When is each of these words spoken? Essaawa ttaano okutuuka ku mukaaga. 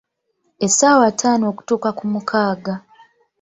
Essaawa 0.65 1.07
ttaano 1.13 1.45
okutuuka 1.51 1.89
ku 1.97 2.05
mukaaga. 2.13 2.75